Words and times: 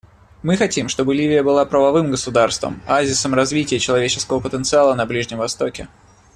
Мы 0.41 0.55
хотим, 0.57 0.87
чтобы 0.89 1.13
Ливия 1.13 1.43
была 1.43 1.63
правовым 1.63 2.09
государством, 2.09 2.81
оазисом 2.87 3.35
развития 3.35 3.77
человеческого 3.77 4.39
потенциала 4.39 4.95
на 4.95 5.05
Ближнем 5.05 5.37
Востоке. 5.37 5.89